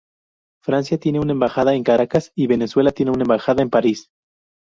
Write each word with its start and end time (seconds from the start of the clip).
Francia 0.63 0.97
tiene 0.97 1.19
una 1.19 1.33
embajada 1.33 1.75
en 1.75 1.83
Caracas 1.83 2.31
y 2.33 2.47
Venezuela 2.47 2.91
tiene 2.91 3.11
una 3.11 3.21
embajada 3.21 3.61
en 3.61 3.69
París. 3.69 4.09